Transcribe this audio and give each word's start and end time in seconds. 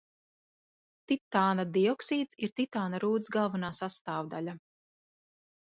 Titāna 1.11 1.67
dioksīds 1.77 2.41
ir 2.47 2.55
titāna 2.61 3.03
rūdas 3.07 3.33
galvenā 3.39 3.73
sastāvdaļa. 3.83 4.59